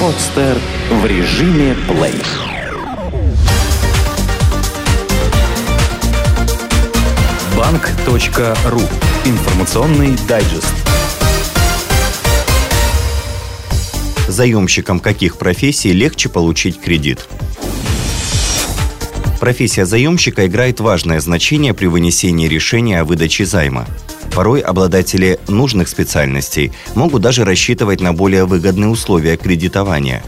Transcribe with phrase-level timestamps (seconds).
[0.00, 0.58] Подстер
[0.90, 2.14] в режиме плей.
[7.56, 8.80] Банк.ру.
[9.24, 10.72] Информационный дайджест.
[14.28, 17.26] Заемщикам каких профессий легче получить кредит?
[19.40, 23.86] Профессия заемщика играет важное значение при вынесении решения о выдаче займа.
[24.34, 30.22] Порой обладатели нужных специальностей могут даже рассчитывать на более выгодные условия кредитования.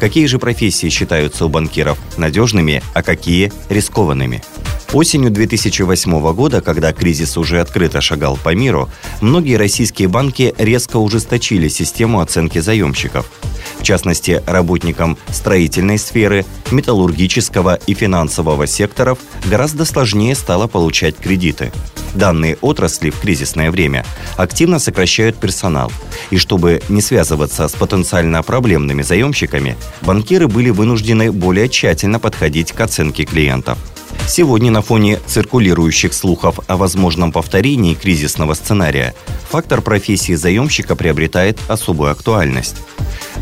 [0.00, 4.42] Какие же профессии считаются у банкиров надежными, а какие– рискованными?
[4.92, 11.68] Осенью 2008 года, когда кризис уже открыто шагал по миру, многие российские банки резко ужесточили
[11.68, 13.26] систему оценки заемщиков–
[13.82, 21.72] в частности, работникам строительной сферы, металлургического и финансового секторов гораздо сложнее стало получать кредиты.
[22.14, 24.04] Данные отрасли в кризисное время
[24.36, 25.90] активно сокращают персонал.
[26.30, 32.80] И чтобы не связываться с потенциально проблемными заемщиками, банкиры были вынуждены более тщательно подходить к
[32.80, 33.78] оценке клиентов.
[34.26, 39.14] Сегодня на фоне циркулирующих слухов о возможном повторении кризисного сценария
[39.50, 42.76] фактор профессии заемщика приобретает особую актуальность.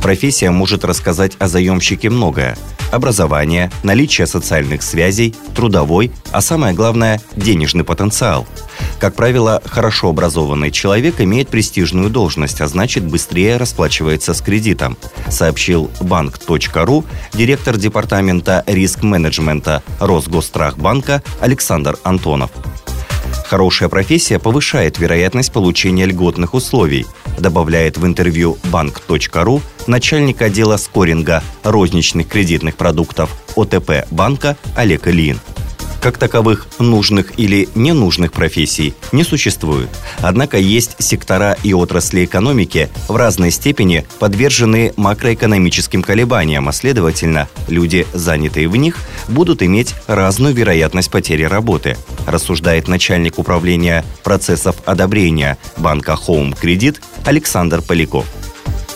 [0.03, 2.57] Профессия может рассказать о заемщике многое.
[2.91, 8.47] Образование, наличие социальных связей, трудовой, а самое главное– денежный потенциал.
[8.99, 14.97] Как правило, хорошо образованный человек имеет престижную должность, а значит быстрее расплачивается с кредитом,
[15.29, 22.51] сообщил банк.ру директор департамента риск-менеджмента Росгострахбанка Александр Антонов.
[23.51, 27.05] Хорошая профессия повышает вероятность получения льготных условий,
[27.37, 35.41] добавляет в интервью банк.ру начальник отдела скоринга розничных кредитных продуктов ОТП банка Олег Ильин.
[36.01, 39.91] Как таковых нужных или ненужных профессий не существует.
[40.21, 48.07] Однако есть сектора и отрасли экономики в разной степени подвержены макроэкономическим колебаниям, а следовательно, люди,
[48.15, 48.97] занятые в них,
[49.29, 57.83] будут иметь разную вероятность потери работы, рассуждает начальник управления процессов одобрения банка Home Credit Александр
[57.83, 58.27] Поляков.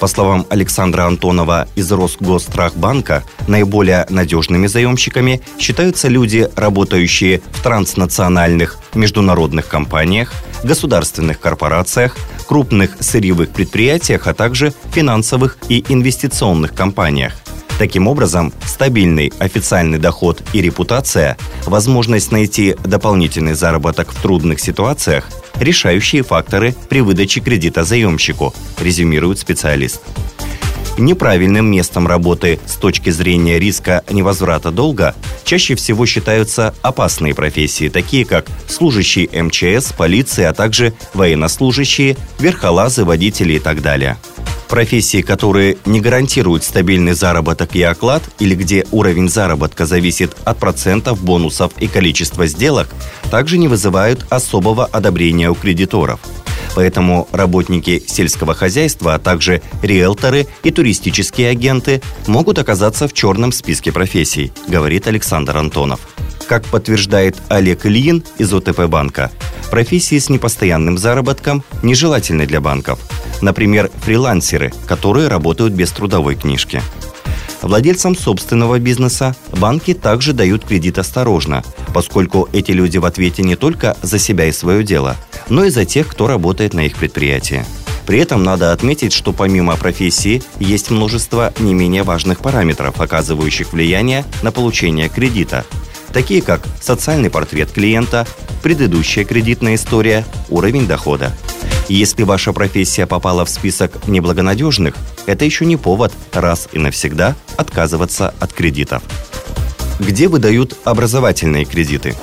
[0.05, 9.67] По словам Александра Антонова из Росгосстрахбанка, наиболее надежными заемщиками считаются люди, работающие в транснациональных международных
[9.67, 17.33] компаниях, государственных корпорациях, крупных сырьевых предприятиях, а также финансовых и инвестиционных компаниях.
[17.79, 26.23] Таким образом, стабильный официальный доход и репутация, возможность найти дополнительный заработок в трудных ситуациях решающие
[26.23, 30.01] факторы при выдаче кредита заемщику, резюмирует специалист.
[30.97, 38.25] Неправильным местом работы с точки зрения риска невозврата долга чаще всего считаются опасные профессии, такие
[38.25, 44.17] как служащие МЧС, полиции, а также военнослужащие, верхолазы, водители и так далее–
[44.75, 51.23] Профессии, которые не гарантируют стабильный заработок и оклад, или где уровень заработка зависит от процентов,
[51.23, 52.89] бонусов и количества сделок,
[53.31, 56.19] также не вызывают особого одобрения у кредиторов.
[56.75, 63.93] Поэтому работники сельского хозяйства, а также риэлторы и туристические агенты могут оказаться в черном списке
[63.93, 66.01] профессий, говорит Александр Антонов.
[66.49, 69.31] Как подтверждает Олег Ильин из ОТП банка,
[69.71, 72.99] профессии с непостоянным заработком нежелательны для банков–
[73.45, 76.81] Например, фрилансеры, которые работают без трудовой книжки.
[77.61, 81.63] Владельцам собственного бизнеса банки также дают кредит осторожно,
[81.93, 85.19] поскольку эти люди в ответе не только за себя и свое дело,
[85.51, 87.67] но и за тех, кто работает на их предприятии.
[88.07, 94.25] При этом надо отметить, что помимо профессии есть множество не менее важных параметров, оказывающих влияние
[94.43, 95.67] на получение кредита,
[96.15, 98.27] такие как социальный портрет клиента,
[98.63, 101.31] предыдущая кредитная история, уровень дохода–
[101.89, 104.95] если ваша профессия попала в список неблагонадежных,
[105.27, 109.03] это еще не повод раз и навсегда отказываться от кредитов.
[110.01, 112.15] Где выдают образовательные кредиты?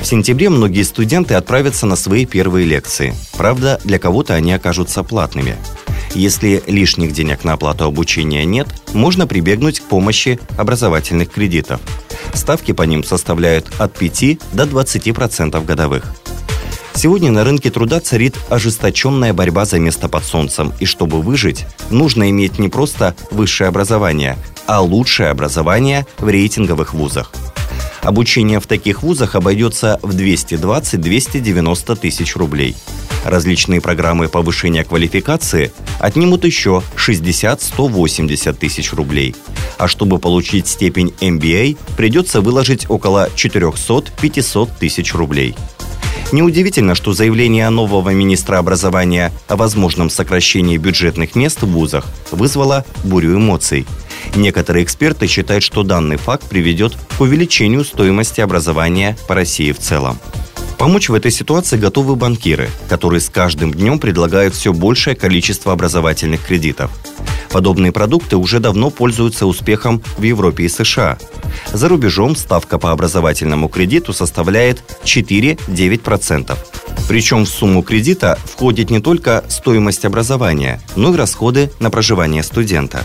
[0.00, 3.14] В сентябре многие студенты отправятся на свои первые лекции.
[3.36, 5.56] Правда, для кого-то они окажутся платными.
[6.14, 11.80] Если лишних денег на оплату обучения нет, можно прибегнуть к помощи образовательных кредитов.
[12.32, 16.14] Ставки по ним составляют от 5 до 20% годовых.
[17.00, 22.28] Сегодня на рынке труда царит ожесточенная борьба за место под солнцем, и чтобы выжить, нужно
[22.30, 24.36] иметь не просто высшее образование,
[24.66, 27.30] а лучшее образование в рейтинговых вузах.
[28.02, 32.74] Обучение в таких вузах обойдется в 220-290 тысяч рублей.
[33.24, 35.70] Различные программы повышения квалификации
[36.00, 39.36] отнимут еще 60-180 тысяч рублей.
[39.78, 45.54] А чтобы получить степень MBA, придется выложить около 400-500 тысяч рублей–
[46.30, 53.36] Неудивительно, что заявление нового министра образования о возможном сокращении бюджетных мест в вузах вызвало бурю
[53.36, 53.86] эмоций.
[54.36, 60.18] Некоторые эксперты считают, что данный факт приведет к увеличению стоимости образования по России в целом.
[60.78, 66.46] Помочь в этой ситуации готовы банкиры, которые с каждым днем предлагают все большее количество образовательных
[66.46, 66.90] кредитов.
[67.50, 71.18] Подобные продукты уже давно пользуются успехом в Европе и США.
[71.72, 76.56] За рубежом ставка по образовательному кредиту составляет 4-9%.
[77.08, 83.02] Причем в сумму кредита входит не только стоимость образования, но и расходы на проживание студента.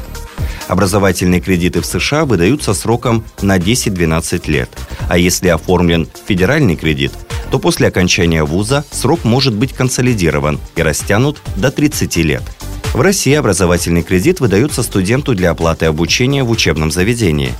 [0.74, 4.72] Образовательные кредиты в США выдаются сроком на 10-12 лет,
[5.08, 7.12] а если оформлен федеральный кредит,
[7.52, 12.42] то после окончания вуза срок может быть консолидирован и растянут до 30 лет–
[12.94, 17.52] в России образовательный кредит выдается студенту для оплаты обучения в учебном заведении.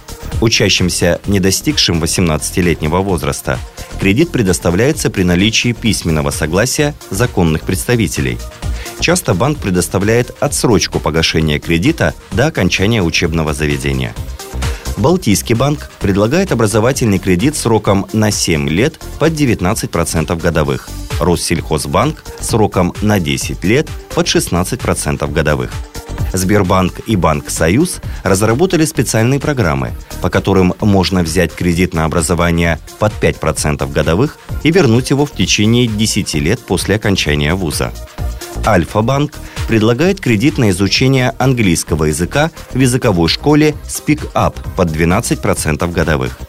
[0.42, 3.58] Учащимся, не достигшим 18-летнего возраста,
[4.00, 8.38] кредит предоставляется при наличии письменного согласия законных представителей.
[9.04, 14.14] Часто банк предоставляет отсрочку погашения кредита до окончания учебного заведения.
[14.96, 20.88] Балтийский банк предлагает образовательный кредит сроком на 7 лет под 19% годовых–
[21.20, 25.74] Россельхозбанк сроком на 10 лет под 16% годовых.
[26.32, 29.92] Сбербанк и Банк Союз разработали специальные программы,
[30.22, 35.88] по которым можно взять кредит на образование под 5% годовых и вернуть его в течение
[35.88, 37.92] 10 лет после окончания вуза.
[38.66, 39.34] Альфа-банк
[39.68, 46.40] предлагает кредит на изучение английского языка в языковой школе Speak Up под 12% годовых.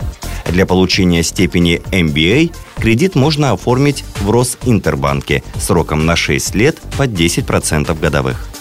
[0.47, 7.99] Для получения степени MBA кредит можно оформить в Росинтербанке сроком на 6 лет под 10%
[7.99, 8.54] годовых.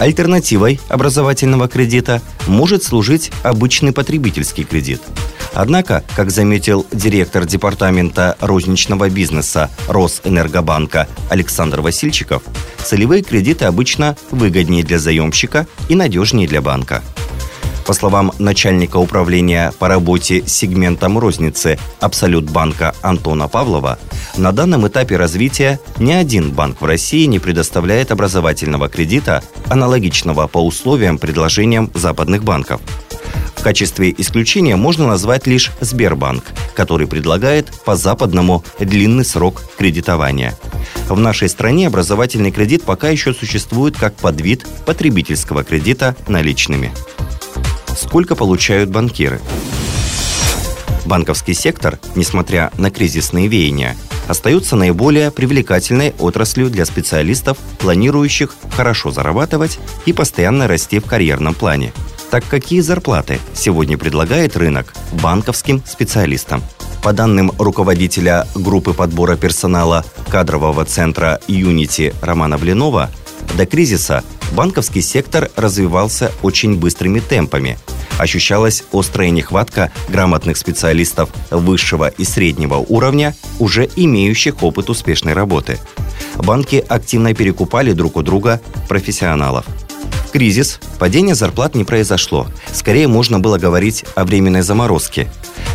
[0.00, 5.02] Альтернативой образовательного кредита может служить обычный потребительский кредит.
[5.52, 12.42] Однако, как заметил директор департамента розничного бизнеса Росэнергобанка Александр Васильчиков,
[12.82, 17.02] целевые кредиты обычно выгоднее для заемщика и надежнее для банка–
[17.90, 23.98] по словам начальника управления по работе с сегментом розницы Абсолют банка Антона Павлова,
[24.36, 30.64] на данном этапе развития ни один банк в России не предоставляет образовательного кредита, аналогичного по
[30.64, 32.80] условиям предложениям западных банков.
[33.56, 36.44] В качестве исключения можно назвать лишь Сбербанк,
[36.76, 40.56] который предлагает по-западному длинный срок кредитования.
[41.08, 46.92] В нашей стране образовательный кредит пока еще существует как подвид потребительского кредита наличными.
[47.96, 49.40] Сколько получают банкиры?
[51.06, 53.96] Банковский сектор, несмотря на кризисные веяния,
[54.28, 61.92] остается наиболее привлекательной отраслью для специалистов, планирующих хорошо зарабатывать и постоянно расти в карьерном плане.
[62.30, 66.62] Так какие зарплаты сегодня предлагает рынок банковским специалистам?
[67.02, 73.10] По данным руководителя группы подбора персонала кадрового центра Unity Романа Блинова,
[73.56, 77.78] до кризиса банковский сектор развивался очень быстрыми темпами.
[78.18, 85.78] Ощущалась острая нехватка грамотных специалистов высшего и среднего уровня, уже имеющих опыт успешной работы.
[86.36, 89.64] Банки активно перекупали друг у друга профессионалов.
[90.30, 92.46] В кризис падение зарплат не произошло.
[92.72, 95.28] Скорее можно было говорить о временной заморозке.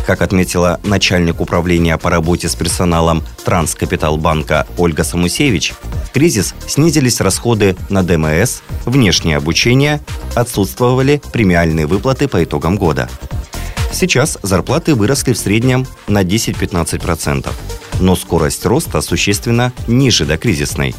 [0.06, 5.74] Как отметила начальник управления по работе с персоналом Транскапиталбанка Ольга Самусевич,
[6.14, 10.00] кризис снизились расходы на ДМС, внешнее обучение,
[10.34, 13.10] отсутствовали премиальные выплаты по итогам года.
[13.92, 17.52] Сейчас зарплаты выросли в среднем на 10-15%,
[18.00, 20.94] но скорость роста существенно ниже до кризисной.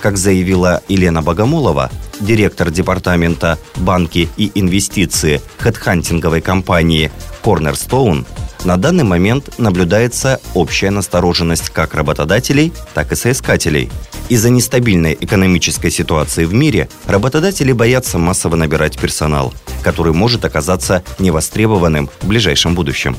[0.00, 1.90] Как заявила Елена Богомолова,
[2.20, 8.26] директор департамента «Банки и инвестиции» хедхантинговой компании Cornerstone,
[8.64, 13.90] на данный момент наблюдается общая настороженность как работодателей, так и соискателей–
[14.30, 19.52] из-за нестабильной экономической ситуации в мире работодатели боятся массово набирать персонал,
[19.82, 23.16] который может оказаться невостребованным в ближайшем будущем.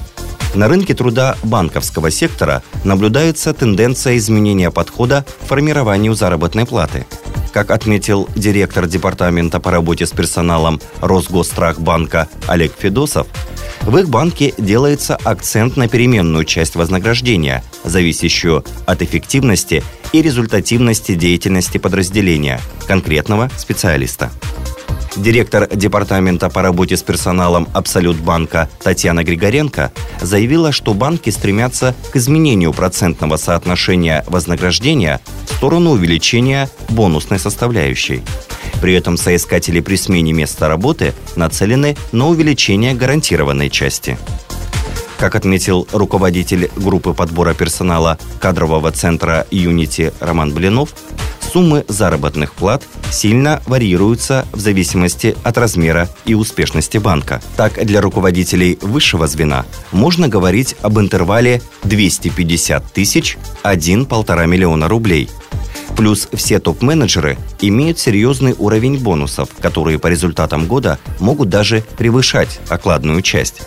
[0.54, 7.06] На рынке труда банковского сектора наблюдается тенденция изменения подхода к формированию заработной платы.
[7.54, 13.28] Как отметил директор департамента по работе с персоналом Росгосстрахбанка Олег Федосов,
[13.82, 21.78] в их банке делается акцент на переменную часть вознаграждения, зависящую от эффективности и результативности деятельности
[21.78, 24.32] подразделения, конкретного специалиста.
[25.18, 29.92] Директор департамента по работе с персоналом Абсолют банка Татьяна Григоренко
[30.22, 38.22] заявила, что банки стремятся к изменению процентного соотношения вознаграждения в сторону увеличения бонусной составляющей.
[38.82, 44.18] При этом соискатели при смене места работы нацелены на увеличение гарантированной части.
[45.20, 50.96] Как отметил руководитель группы подбора персонала кадрового центра Unity Роман Блинов,
[51.52, 57.42] суммы заработных плат сильно варьируются в зависимости от размера и успешности банка.
[57.58, 65.30] Так, для руководителей высшего звена можно говорить об интервале 250 тысяч 1-1,5 миллиона рублей–
[65.96, 73.22] Плюс все топ-менеджеры имеют серьезный уровень бонусов, которые по результатам года могут даже превышать окладную
[73.22, 73.62] часть.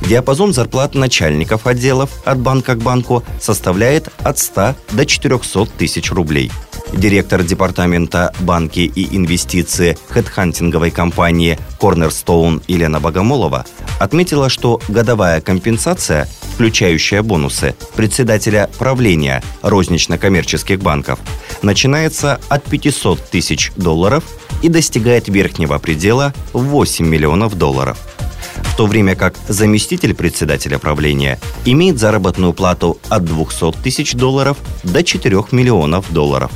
[0.00, 6.50] Диапазон зарплат начальников отделов от банка к банку составляет от 100 до 400 тысяч рублей.
[6.92, 13.66] Директор департамента банки и инвестиции хедхантинговой компании Cornerstone Елена Богомолова
[13.98, 21.18] отметила, что годовая компенсация, включающая бонусы председателя правления рознично-коммерческих банков,
[21.62, 24.24] начинается от 500 тысяч долларов
[24.62, 27.98] и достигает верхнего предела в 8 миллионов долларов–
[28.62, 35.02] в то время как заместитель председателя правления имеет заработную плату от 200 тысяч долларов до
[35.02, 36.50] 4 миллионов долларов.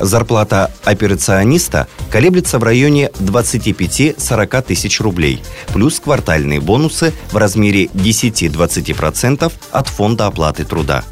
[0.00, 9.88] Зарплата операциониста колеблется в районе 25-40 тысяч рублей, плюс квартальные бонусы в размере 10-20% от
[9.88, 11.04] фонда оплаты труда.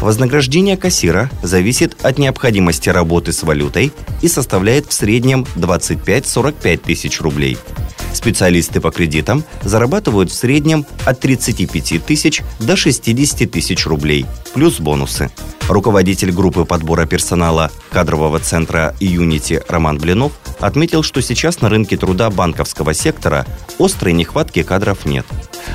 [0.00, 3.92] Вознаграждение кассира зависит от необходимости работы с валютой
[4.22, 7.58] и составляет в среднем 25-45 тысяч рублей–
[8.12, 15.30] Специалисты по кредитам зарабатывают в среднем от 35 тысяч до 60 тысяч рублей, плюс бонусы.
[15.68, 22.28] Руководитель группы подбора персонала кадрового центра Unity Роман Блинов отметил, что сейчас на рынке труда
[22.30, 23.46] банковского сектора
[23.78, 25.26] острой нехватки кадров нет.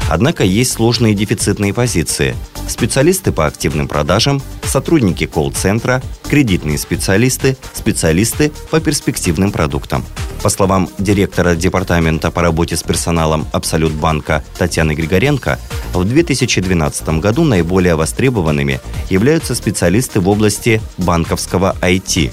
[0.09, 2.35] Однако есть сложные дефицитные позиции.
[2.67, 10.03] Специалисты по активным продажам, сотрудники колл-центра, кредитные специалисты, специалисты по перспективным продуктам–
[10.45, 15.57] по словам директора департамента по работе с персоналом Абсолют банка Татьяны Григоренко,
[15.91, 18.79] в 2012 году наиболее востребованными
[19.09, 22.31] являются специалисты в области банковского IT.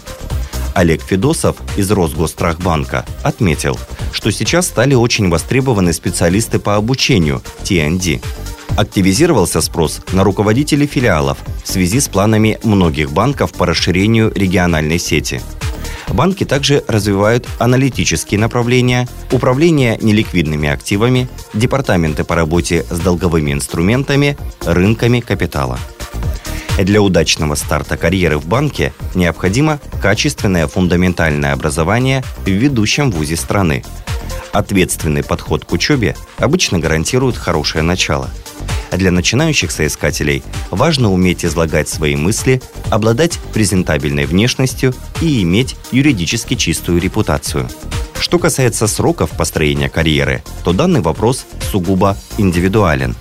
[0.74, 3.78] Олег Федосов из Росгострахбанка отметил,
[4.12, 8.22] что сейчас стали очень востребованы специалисты по обучению TND.
[8.76, 15.40] Активизировался спрос на руководителей филиалов в связи с планами многих банков по расширению региональной сети–
[16.12, 25.20] Банки также развивают аналитические направления, управление неликвидными активами, департаменты по работе с долговыми инструментами, рынками
[25.20, 25.78] капитала.
[26.78, 33.84] Для удачного старта карьеры в банке необходимо качественное фундаментальное образование в ведущем вузе страны.
[34.52, 38.30] Ответственный подход к учебе обычно гарантирует хорошее начало–
[38.92, 46.54] а для начинающих соискателей важно уметь излагать свои мысли, обладать презентабельной внешностью и иметь юридически
[46.54, 47.68] чистую репутацию.
[48.20, 53.16] Что касается сроков построения карьеры, то данный вопрос сугубо индивидуален.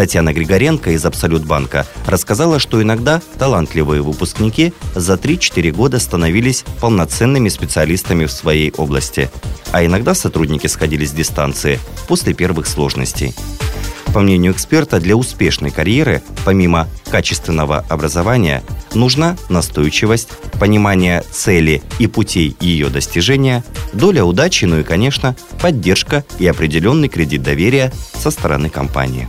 [0.00, 7.50] Татьяна Григоренко из Абсолют банка рассказала, что иногда талантливые выпускники за 3-4 года становились полноценными
[7.50, 9.30] специалистами в своей области,
[9.72, 11.78] а иногда сотрудники сходили с дистанции
[12.08, 13.34] после первых сложностей.
[14.14, 18.62] По мнению эксперта, для успешной карьеры, помимо качественного образования,
[18.94, 26.46] нужна настойчивость, понимание цели и путей ее достижения, доля удачи, ну и, конечно, поддержка и
[26.46, 29.28] определенный кредит доверия со стороны компании.